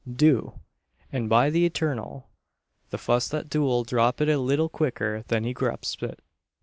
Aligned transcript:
"Do; 0.11 0.59
an 1.11 1.27
by 1.27 1.51
the 1.51 1.63
eturnal! 1.69 2.23
the 2.89 2.97
fust 2.97 3.29
that 3.29 3.51
do 3.51 3.63
'll 3.69 3.83
drop 3.83 4.19
it 4.19 4.29
a 4.29 4.39
leetle 4.39 4.67
quicker 4.67 5.21
than 5.27 5.43
he 5.43 5.53
grups 5.53 5.95
it. 6.01 6.19